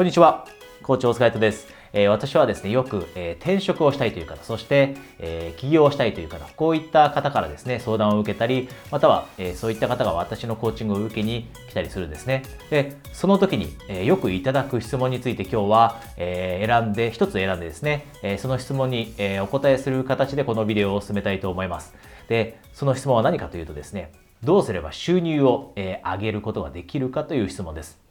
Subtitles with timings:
[0.00, 0.46] こんにちは。
[0.82, 1.68] 校長お疲れ様です。
[1.92, 12.44] えー、私はですね、よく、えー、転職をしたいという方、そして、えー、起業したいという方、こういった方からですね、相談を受けたり、または、えそういった方が私のコーチングを受けに来たりするんですね。
[12.70, 21.94] で、その時に、えよくいただく質問について今日は、え選んで、一つ選んでですね、えその質問に、えお答えする形でこのビデオを進めたいと思います。
[22.26, 24.12] で、その質問は何かというとですね、
[24.42, 28.09] どうすれば収入を、え上げることができるかという質問です。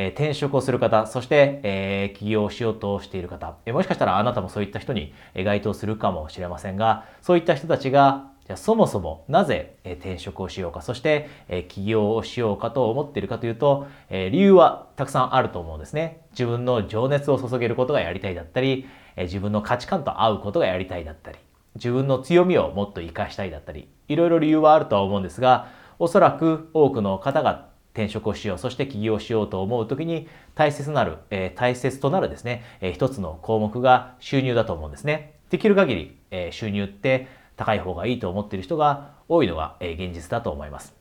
[0.00, 16.20] え転職をする方、そして、え起業しようとしている方、えもしかしたらあなたもそういった人に該当するかもしれませんが、そういった人たちがじゃそもそもなぜ転職をしようか、そして起業をしようかと思っているかというと、理由はたくさんあると思うんですね。
[16.30, 21.38] 自分の情熱を注げることがやりたいだったり、自分の価値観と合うことがやりたいだったり、
[21.74, 25.66] 自分の強みをもっと活かしたいだったり、いろいろ理由はあるとは思うんですが、
[25.98, 27.67] おそらく多くの方が
[27.98, 35.34] 転職をしよう、そして起業しようと思う時に大切なる、えー、大切となるですね、えー、一つの項目が収入だと思うんですね。
[35.50, 37.26] できる限り、えー、収入って
[37.56, 40.94] 高い方がいいと思っている人が多いのが、え、現実だと思います。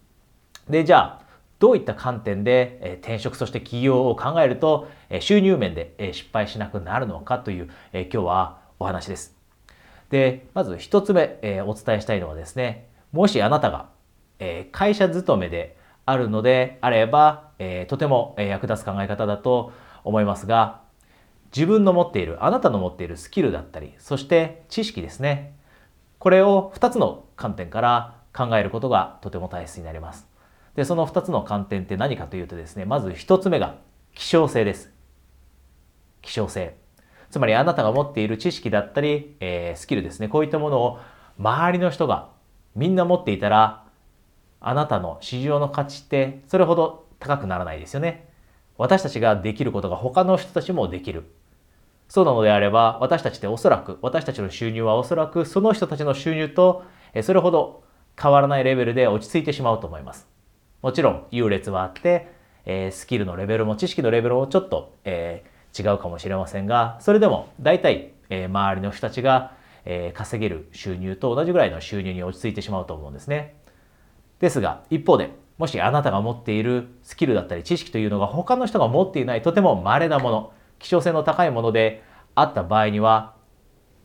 [0.68, 1.28] で、じゃあ、
[1.60, 9.38] どういった観点で、え、転職そして起業を考えると、え、収入面で、え、失敗しなくなるのかという、え、今日はお話です。
[10.10, 13.90] で、まず一つ目、え、お伝えしたいのはですね、もしあなたが、
[14.40, 19.74] え、会社勤めであるのであれば、えー、とても役立つ考え方だと
[20.06, 20.82] 思いますが、
[21.54, 25.54] 自分の持っている、あなたの持っているスキルだったり、そして知識ですね。
[26.18, 30.28] これを2つの観点から考えることがとても大切になります。
[30.76, 33.76] で、その2つの観点って何かというとですね、まず1つ目が
[34.16, 34.94] 希少性です。
[36.22, 36.78] 希少性。
[37.30, 40.30] つまりあなたが持っている知識だったり、えー、スキルですね。
[40.30, 41.00] こういったものを
[41.38, 42.30] 周りの人が
[42.76, 43.87] みんな持っていたら
[44.60, 48.28] あなたの市場の価値ってそれほど高くならないですよね。
[48.78, 51.26] 私たちができることが他の人たちもできる。
[52.08, 56.86] そうなのであれば、私たちっておそらく、私たちの収入はおそらくその人たちの収入と
[57.22, 57.84] それほど
[58.22, 60.28] 変わらないレベルで落ち着いてしまうと思います。
[60.82, 62.32] もちろん優劣はあって、
[62.66, 65.44] えスキルのレベルも知識のレベルもちょっと、え、
[65.78, 69.54] 違うかもしれませんが、それでも大体、え、周りの人たちが、
[69.86, 73.56] え、稼げる収入と同じぐらいの収入に落ち着いてしまうと思うんですね。
[74.40, 82.04] ですが、一方で、もしあなたが持っているスキルだったり知識というのが他の人が持っていないとても稀なもの、希少性の高いもので
[82.36, 83.34] あった場合には、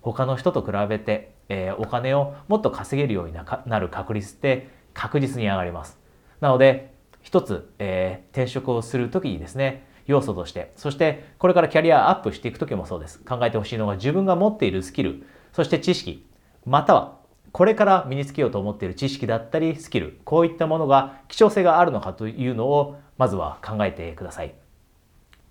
[0.00, 5.98] 他の人と比べて、えー、お金をもっと稼げるようになる確率って確実に上がります。
[6.40, 13.20] なので、一つ、えー、転職をするときにですね、要素として、そしてこれからキャリアアップしていくときもそうです。
[13.20, 16.26] 考えてほしいのが自分が持っているスキル、そして知識、
[16.64, 17.18] または
[17.52, 24.54] これから身につけようと思っている知識だったりスキル、こういったものが希少性があるのかというのをまずは考えてください。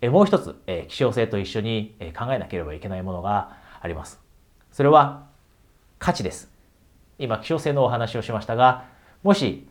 [0.01, 4.19] えもう一つ、え希少性と一緒に考えなければいけないものがあります。
[4.71, 5.27] それは
[5.99, 6.51] 価値です。
[7.19, 8.85] 今、希少性のお話をしましたが、
[9.21, 9.67] もし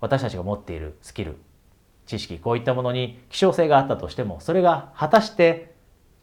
[0.00, 1.36] 私たちが持っているスキル、
[2.06, 5.74] 知識、こういったものに希少性があったとしても、それが果たして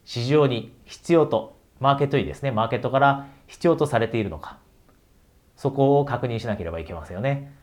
[0.03, 4.62] 市場に必要と、マーケットにですね、マーケットから必要とされているのか。
[5.63, 7.53] そこを確認しなければいけませんよね。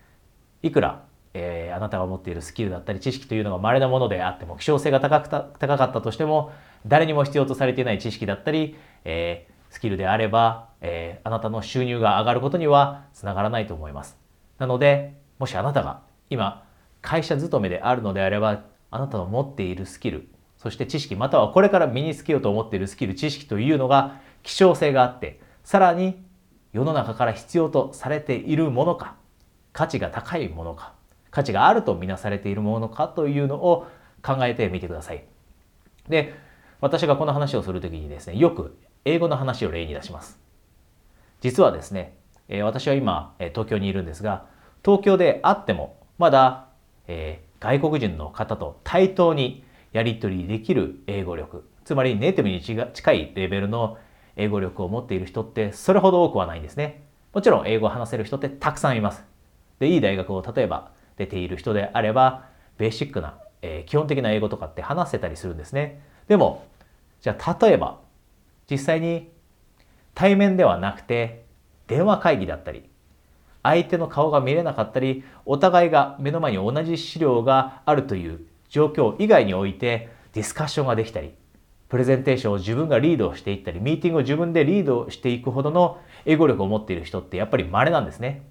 [0.62, 6.50] いくら、えー、あなたが持っているスキルだったり知識というのが稀なものであっても希少性が高くた高かったとしても
[6.86, 8.74] 誰にも必要とされていない知識だったり、
[9.04, 14.16] えー、スキルであれば、えー、あなたの収入が上がることにはつながらないと思います。
[14.56, 16.00] なのでもしあなたが
[16.30, 16.64] 今
[17.02, 26.29] 会社勤めであるのであればあなたの持っているスキルそして知識またはこれから身につけようと思っているスキル知識というのが希少性があってさらに
[26.72, 29.16] 世の中から必要とされているものか、
[29.72, 30.94] 価値が高いものか、
[31.30, 33.86] 価値があるとみなされているものかというのを
[34.22, 35.24] 考えてみてください。
[36.08, 36.34] で、
[36.80, 40.38] 私がこの話をするときにですね、よく英語の話を例に出します。
[41.40, 42.16] 実はですね、
[42.62, 44.46] 私は今、東京にいるんですが、
[44.84, 46.68] 東京であっても、まだ、
[47.06, 52.60] え、外国人の方と対等にやり取りできる英語力、つまりネイティブに
[52.92, 53.98] 近いレベルの
[54.40, 57.04] 英語力を持っている人ってそれほど多くはないんですね。
[57.32, 59.24] もちろん英語を話せる人ってたくさんいます。
[59.78, 62.48] で、いい大学を例えば出ている人であれば、
[62.78, 66.02] ベーシックな、えー、基本的な英語とかって話せたりするんですね。
[66.28, 66.66] でも、
[67.20, 68.00] じゃあ例えば、
[68.70, 69.30] 実際に
[70.14, 71.44] 対面ではなくて
[71.86, 72.88] 電話会議だったり、
[73.62, 81.34] 相手の顔が見れなかったり、お互いが目の前に同じ資料があるという状況以外においてディスカッションができたり、
[81.90, 88.46] プレゼンテーションを自分がリードしていったり、ミーティングを自分でリードしていくほどの英語力を持っている人ってやっぱり稀なんですね。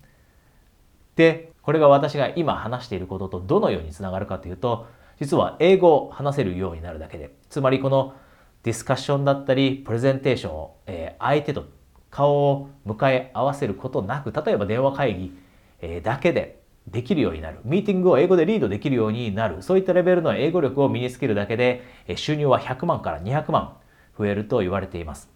[1.15, 4.87] で、これが私が今話していることとどのようにつながるかというと、
[5.19, 8.15] 実は英語を話せるようになるだけでつまりこの
[8.63, 11.65] ディスカッションだったりプレゼンテーションを、えー、相手と
[12.09, 15.37] 顔を向かい合わせることなく例えば電話会議、
[15.81, 16.58] えー、だけで
[16.91, 17.59] できるようになる。
[17.63, 19.61] ミーティングを英語でリードできるようになる。
[19.61, 21.83] そういったレベルの英語力を身につけるだけで
[22.15, 23.77] 収入は100万から200万
[24.17, 25.29] 増えると言われています。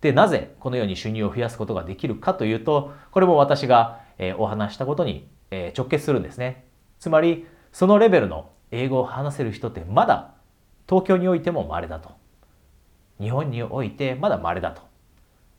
[0.00, 4.00] でなぜこのように収入を増やすことができるかというとこれも私が
[4.36, 5.28] お話したことに
[5.76, 6.64] 直結するんですね。
[6.98, 10.34] つまりそのレベルの英語を話せる人ってまだ
[10.88, 12.10] 東京においても稀だと。
[13.20, 14.82] 日本においてまだ稀だと。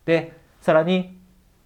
[0.05, 1.17] でさらに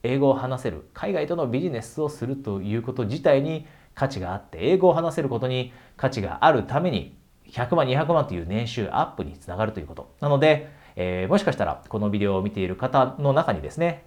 [0.07, 7.18] 英語を話せる海外とのビジネスをするということ自体に価値があって英語を話せることに価値があるために
[7.50, 10.13] 100万200万という年収アップにつながるということ。
[10.21, 14.06] なので、えー、もしかしたらこのビデオを見ている方の中にですね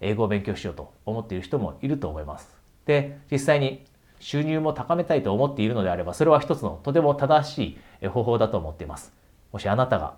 [0.00, 2.56] 英語を勉強しようと思っている人もいると思います。
[2.84, 3.84] で実際に
[4.18, 9.12] 収入も高めたいと思っているのであればそれは一つのとても正しい方法だと思っています。
[9.52, 10.14] もしあなたが、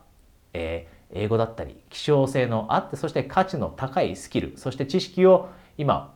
[0.54, 6.14] えー英語だったり希少性のあってそして価値の高いスキルそして知識を今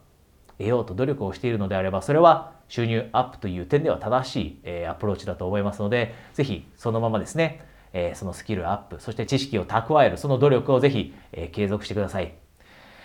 [0.59, 12.35] 得ようと努力をしているのであればそれは収入アップという点では正しい、えアプローチだと思いますのでぜひそのままですね、えそのスキルアップそして知識を蓄えるその努力をぜひ、え継続してください、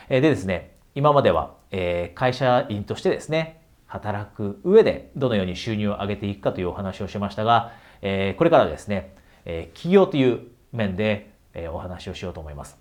[0.08, 12.78] えでですね今までは、え会社員としてですね働く上でどのように収入を上げていくかというお話をしましたが、えこれからですね、え企業という面でえお話をしようと思います。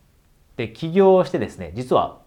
[0.56, 2.20] で起業してですね実は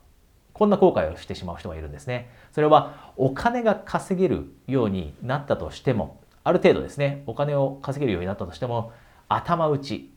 [0.52, 2.30] こんな後悔をしてしまう人がいるんですね。
[2.52, 8.92] それはお金が稼げるようになったとしてもある程度ですねお金を稼げるようになったとしても
[9.30, 10.12] 頭打ち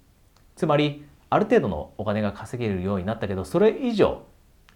[0.57, 4.23] つまりある程度のお金が稼げるようになったけどそれ以上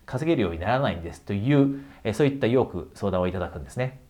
[0.05, 4.00] 稼げるようにならないんですというえそういったよく相談をいただくんですね。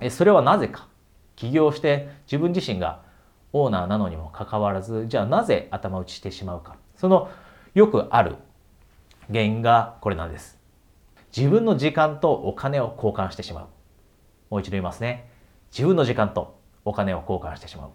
[0.00, 0.88] えそれはなぜか
[1.36, 3.02] 起業して自分自身が
[3.54, 6.76] オーナーなのにもかかわらずじゃあなぜ頭打ちしてしまうか。
[6.96, 7.30] その
[7.74, 8.36] よくある
[9.28, 10.58] 原因がこれなんです。
[11.34, 13.66] 自分の時間とお金を交換してしまう。
[14.50, 15.30] もう一度言いますね。
[15.72, 17.90] 自分の時間とお金を交換してしまう。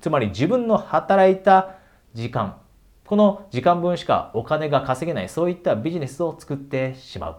[0.00, 1.76] つまり自分の働いた
[2.14, 2.56] 時間
[3.10, 7.36] この時間分しかお金が稼げないそういったビジネスを作ってしまう。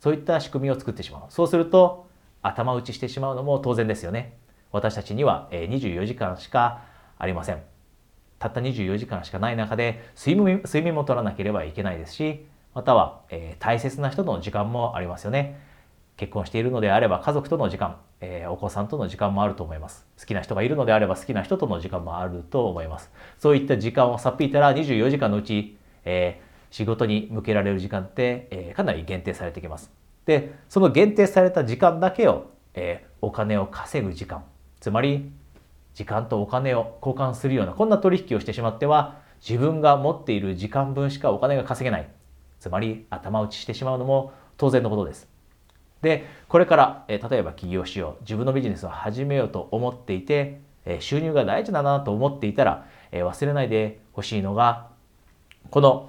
[0.00, 1.22] そういった仕組みを作ってしまう。
[1.28, 2.06] そうすると
[2.40, 4.37] 頭打ちしてしまうのも当然ですよね。
[4.72, 6.82] 私たちには24時間しか
[7.18, 7.62] ありません。
[8.38, 13.22] たった24時間しかない中で睡眠睡眠も取らなければいけないですし、または、
[13.58, 15.58] 大切な人との時間もありますよね。
[16.16, 20.04] 結婚しているのであれば家族との時間、えー、お子さんとの時間もあると思います。
[20.18, 23.10] 好きな人がいるのであれば好きな人との時間もあると思います。
[23.38, 29.92] そういった時間をさっぴいたら24時間のうち、えー、仕事に向けられる時間って、え、かなり限定されてきます。
[30.26, 34.42] で、その限定された時間だけを、え、お金を稼ぐ時間、
[34.88, 35.30] つまり
[35.92, 42.08] 時間とお金を交換するようなこんな取引をしてしまっては自分が持っている時間分しかお金が稼げない。
[42.58, 45.28] つまり頭打ちしてしまうのも当然のことです。
[46.00, 48.22] でこれから、え例えば起業しよう。
[48.22, 54.88] 自分のビジネスを始めようと思っていて、え収入が大事だなと思っていたら、え忘れないでほしいのが
[55.70, 56.08] この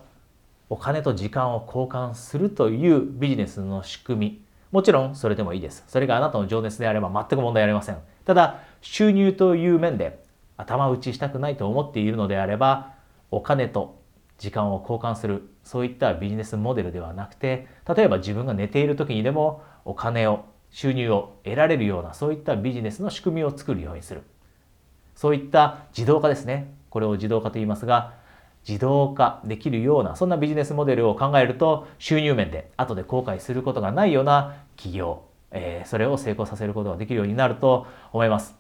[0.69, 4.49] お金と時間を交換するというビジネスの仕組み。
[4.71, 5.83] もちろんそれでもいいです。
[5.87, 7.97] それがあなたの情熱であれば全く問題ありません。
[8.29, 10.23] ただ収入という面で
[10.55, 12.93] 頭打ちしたくないと思っているのであれば
[13.31, 13.99] お金と
[14.37, 24.21] 時間を交換するそういったビジネスモデルではなくて例えば自分が寝ている時にでもお金を収入を得られるようなそういったビジネスの仕組みを作るようにする。
[25.15, 26.71] そういった自動化ですね。
[26.91, 28.13] これを自動化と言いますが
[28.67, 38.59] 自動化できるようなそんなビジネスモデルを考えると収入面で後で後悔することがないような企業えー、それを成功させることができるようになると思います。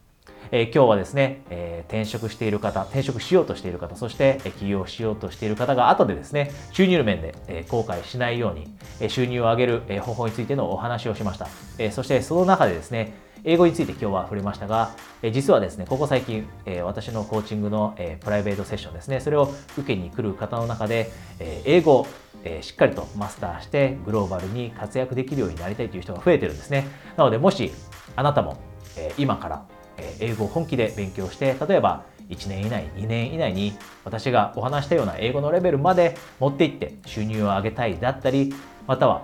[0.51, 8.67] えー、今日はですね、えー、転職している方、転職しようとしている方、そして、えー、起業しようとしている方が後でですね、収入面で、えー、後悔しないように、
[8.99, 11.47] えー、収入を上げる、えー、方法についてのお話をしました。
[11.77, 14.91] えー、そしてその中でですね、英語について今日は触れましたが、
[15.21, 22.05] え実はですね、ここ最近、え私のコーチングの、えプライベートセッションですね、それを受けに来る方の中で、え英語
[22.43, 26.87] えしっかりとマスターしてグローバルに活躍できるようになりたいという人が増えてるんですね。
[27.17, 27.71] なのでもし
[28.15, 28.57] あなたも、
[28.97, 29.65] え今から、
[29.97, 33.73] え英語を本気で勉強して例えば1年以内2年以内に
[34.05, 38.53] 私がお話したような英語のレベルまで持っていって収入を上げたいだったり
[38.87, 39.23] または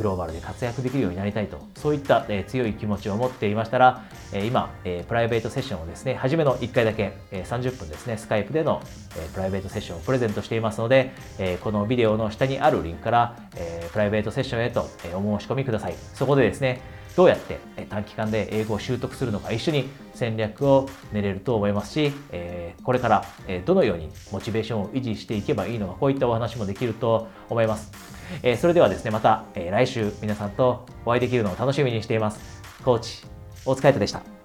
[0.00, 4.02] グローバルで活躍できるようになりたいと、そういった、え強い気持ちを持っていましたら、
[4.32, 8.80] え今、えプライベートセッションをですね、初めの1回だけ、え30分ですね、スカイプでの、
[9.16, 15.94] えプライベートセッションをプレゼントしていますので、えこのビデオの下にあるリンクから、えプライベートセッションへと、えお申し込みください。
[16.14, 16.80] そこでですね、
[17.16, 23.24] どうやって短期間で英語を習得するのか一緒に戦略を練れると思いますし、えこれから
[23.64, 27.92] どのようにモチベーションを維持していけばいいのかこういったお話もできると思います。
[28.42, 32.62] えそれではですねまた来週皆さんとお会いできるのを楽しみにしています。
[32.84, 33.26] コーチ
[33.64, 34.39] 大塚海人でした。